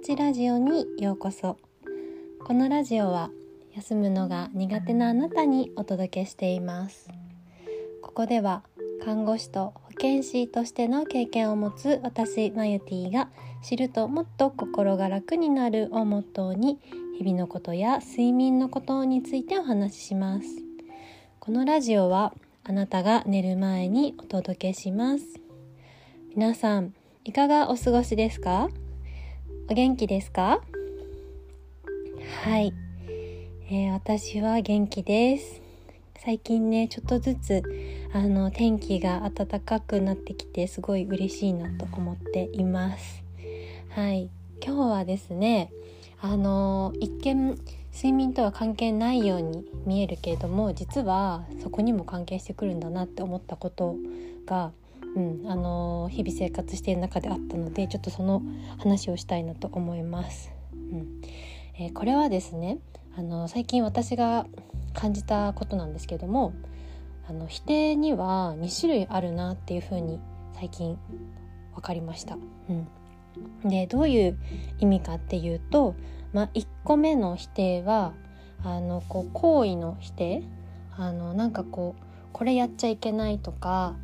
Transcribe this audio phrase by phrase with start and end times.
[0.00, 1.58] ちラジオにようこそ。
[2.46, 3.30] このラジオは
[3.76, 7.10] 休むのが苦手なあなたにお届けしています。
[8.00, 8.62] ここでは
[9.04, 13.28] 看護師と保健師としての経験を持つ私マユティが
[13.62, 16.78] 知るともっと心が楽になるをモットーに
[17.18, 20.48] 日々のことや睡眠のことについてお話しします。
[21.40, 22.32] このラジオは
[22.64, 25.24] あなたが寝る前にお届けします。
[26.34, 26.94] 皆さん
[27.24, 28.70] いかがお過ごしですか？
[29.70, 30.60] お元気ですか？
[32.42, 32.74] はい、
[33.70, 35.62] えー、私は元気です。
[36.18, 37.62] 最近ねちょっとずつ
[38.12, 43.22] あの天気が暖かくなってきてすごい嬉しいなと思っています。
[43.90, 44.28] はい。
[44.60, 45.70] 今日はですね
[46.20, 47.56] あの一見
[47.94, 53.94] 睡眠とは関係ないように見えるけれども実はそこにも関係してくるんだなって思ったこと
[54.46, 54.72] が
[55.16, 58.42] うん、あの日々生活している中であったのでちょっとその
[58.78, 60.52] 話をしたいなと思います。
[60.72, 61.20] うん
[61.78, 62.78] えー、これはですね
[63.16, 64.46] あの最近私が
[64.92, 66.52] 感じたことなんですけども
[67.28, 70.20] あの否定には2種類あるなっていうふうに
[70.54, 70.98] 最近
[71.74, 72.36] 分かりました。
[72.68, 74.38] うん、でどういう
[74.78, 75.94] 意味かっていうと、
[76.32, 78.14] まあ、1個目の否定は
[78.62, 80.42] あのこう行為の否定
[80.96, 83.96] あのなんかこうこれやっちゃいけないとか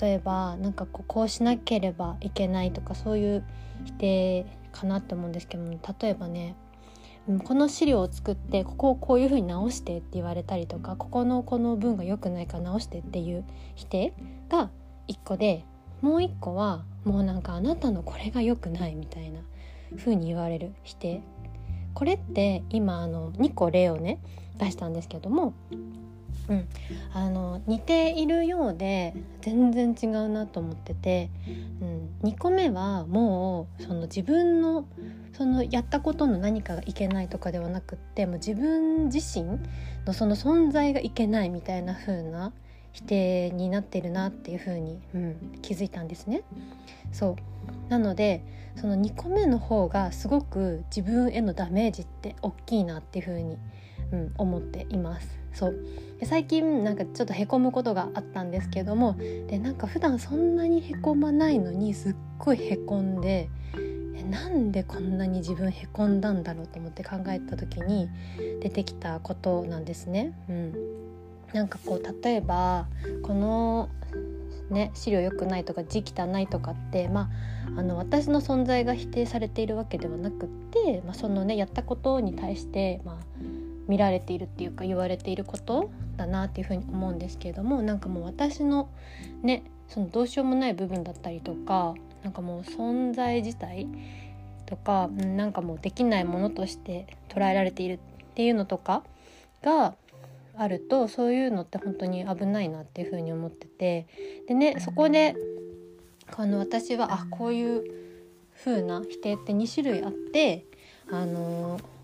[0.00, 3.44] 例えばなんかこうこうしなければいけないとかそういう
[3.84, 6.54] 否定かなって思うんですけども例えばね
[7.44, 14.14] この資料を作ってここをこういうふうに直してって言われたりとかここのこの文が良くないから直してっていう否定
[14.48, 14.70] が
[15.08, 15.64] 1個で
[16.00, 19.40] もう1個はもうなんかあなたのこれが良くないみたいな
[19.98, 21.22] 風に言われる否定。
[21.94, 24.20] これって今あの2個例をね
[24.58, 25.52] 出したんですけども
[26.48, 26.68] うん、
[27.12, 31.30] あの似ているようで全然違うなと思ってて、
[32.22, 34.86] うん、2個目はもうその自分の
[35.36, 39.58] そのやったことの何かがいけないとかではなくってもう自分自身
[40.06, 42.52] のその存在がいけないみたいな風な
[42.92, 46.42] 否定になってるなっていう風に、うん、気づいたんですね。
[47.12, 48.42] そうなので
[48.76, 53.58] その2個目の方がすごく自分へのダメージって大きいなっていう風に、
[54.12, 55.38] うん、思っています。
[55.52, 55.76] そう
[56.24, 59.16] 最近なんかちょっとへこむことがあったんですけども
[59.48, 63.48] でなんか普段そんなにへこまないのにすっごいへこんで
[64.16, 68.08] えなんでこんなに自分へこんだんだろうと思って考えた時に
[68.60, 70.32] 出てきたことなんですね。
[70.48, 70.74] うん、
[71.52, 72.88] なんかこう例えば
[73.22, 73.88] この
[74.70, 77.30] ね、資料良くないとか字汚いとかって、ま
[77.76, 83.16] あ、あの私の存在が否定されているわけではなくって、まあ、そのねやったことに対して、まあ、
[83.88, 88.88] 見られているっていうか言われていることだなっていうふうに思うんですけれどもなんかもう私の
[89.42, 93.88] ねそのどうしようもない部分だったりとかなんかもう存在自体
[94.66, 97.98] とかなんかもうできないものとして捉えられているっ
[98.34, 99.02] ていうのとか
[99.62, 99.94] が
[100.54, 104.06] あるとそういうのって本当に危ないなっていうふうに思ってて。
[104.46, 105.34] でねそこで
[106.36, 107.84] あの私はあこういう
[108.56, 110.66] 風な否定って2種類あって
[111.10, 111.97] あのー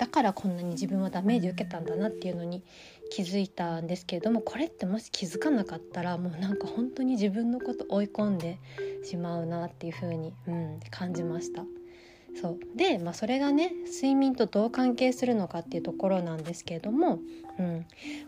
[0.00, 2.62] だからこんなに自分はダメージ受けたんだなっていうのに
[3.10, 8.58] 気づいたんですけれどもこれってもし気づかなかったらもうなんか本当に自分のこと追い込んで
[9.04, 11.64] しまうなっていう風に、うん、感じました。
[12.40, 12.58] そう。
[12.78, 17.18] で、まあ、それがね睡眠とどう関係するのかっていうところなんですけれども、
[17.58, 17.84] うん、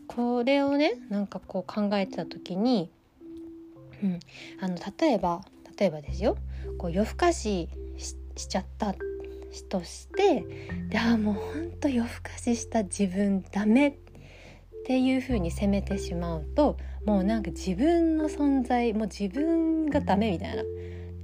[0.06, 2.90] これをねなんかこう考えてた時に、
[4.02, 4.20] うん、
[4.60, 5.40] あの例えば
[5.78, 6.36] 例えばですよ。
[6.76, 7.70] こう夜更かし
[8.36, 8.94] しちゃった
[9.68, 10.44] として
[10.88, 13.94] であもうほんと夜更かしした自分ダメっ
[14.86, 20.62] ていう風に責めてしまうともうなんか自分の存在もう自分がダメみたいな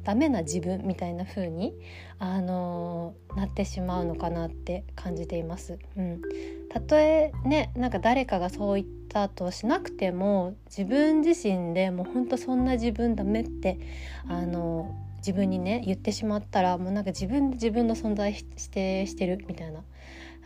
[0.04, 1.74] ダメな自分みたいな風に
[2.18, 5.78] あのー、なってしまうのかなって感じています。
[5.96, 6.22] うん、
[6.70, 13.78] たとえねなんか誰かがそういったとしなくても自分自身でもうほんとそんな自分ダメって
[14.26, 19.84] あのー自分にね言ってしまったらもうなんか自分で自分の存在してしてるみたいな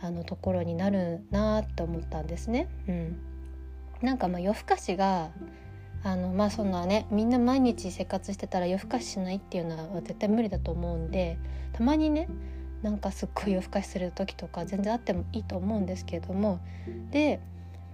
[0.01, 2.67] あのところになるなって思ったんですね。
[2.89, 3.17] うん、
[4.01, 5.31] なんかまあ夜更かしが
[6.03, 11.37] あのまあそんなねみんな毎日生活してたら夜更かししないっていうのは絶対無理だと思うんで
[11.71, 12.27] たまにね
[12.81, 16.59] なんかすっごい夜更かしする時とか全然あってもいいと思うんですけれども
[17.11, 17.39] で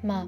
[0.02, 0.28] まあ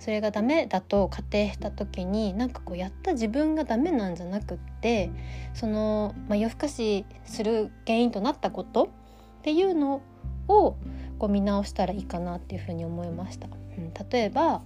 [0.00, 5.10] それがダメだと仮定した時になんかこうやった自分がダメなんじゃなくって
[5.54, 10.02] その、まあ、夜更かしする原因となったことっていうの
[10.48, 10.76] を
[11.18, 13.46] こう見直したらいいかなっていうふうに思いました。
[13.46, 14.62] うん、例えば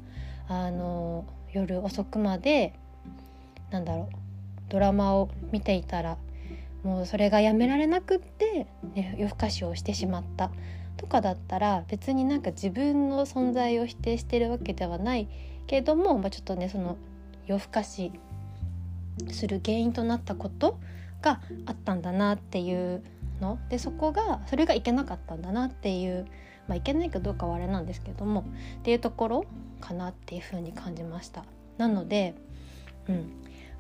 [0.49, 2.75] あの夜遅くまで
[3.71, 4.17] なんだろう
[4.69, 6.17] ドラマを見ていたら
[6.85, 10.51] もうそれがやめられなくって、ね、夜更かしをしてしまった
[10.97, 15.29] とかだったら別になんか自分の存在を否定してるわけではない
[15.67, 16.97] けども、まあ、ちょっとねその
[17.47, 18.13] 夜更かし
[19.31, 20.79] する原因となったこと
[21.23, 23.03] があったんだなっていう
[23.41, 26.27] のでそこがそれがいけなかったんだなっていう
[26.69, 28.45] まあいけないかどうかはあれなんですけども
[28.81, 29.45] っていうところ
[29.81, 31.45] かなっていうふうに感じました。
[31.77, 32.35] なので、
[33.09, 33.33] うん、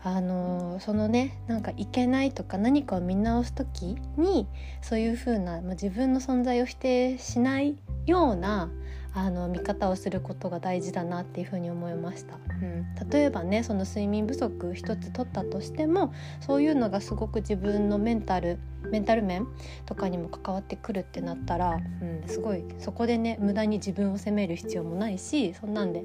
[0.06, 4.46] あのそのねなんかいけないとか何かを見直す時に
[4.82, 8.70] そういう風な、まあ、自分の存在を否定しないような
[9.16, 18.58] あの見方をすることが大事だなっていうふうに思いました、うん、例えばねその睡眠不足一つ取ったとしてもそういうのがすごく自分のメンタル
[18.90, 19.46] メンタル面
[19.86, 26.04] とかにも関わってくるってなったら、うん、すごいそこでね無駄に自分を責める必要もないしそんなんで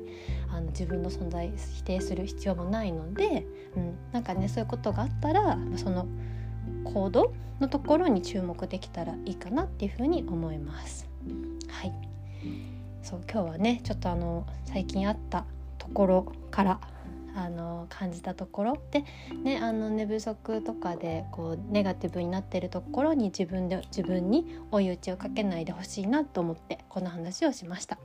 [0.49, 6.07] あの自分の存在否定する必要もないので、うん、なんかねそういうことがあったらその
[6.83, 11.08] 行動のところに注目できたらいいかなっていうふうに思います。
[11.69, 11.93] はい
[13.01, 15.45] そう今日はねちょっとあの最近あった
[15.77, 16.79] ところから
[17.35, 19.05] あの感じたところで、
[19.43, 27.97] ね、あの寝不足とかでこうネガティブになってるところに自分で自分に追い打ちをかけないでほしいなと思ってこの話をしました。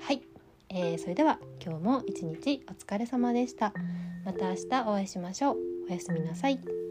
[0.00, 0.22] はい、
[0.68, 3.72] えー、それでは今日も一日お疲れ様でした。
[4.24, 5.56] また明日お会いしましょう。
[5.88, 6.83] おやすみなさい。